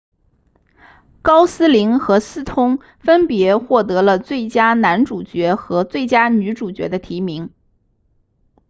[1.21, 7.51] 高斯林和斯通分别获得了最佳男主角和最佳女主角的提名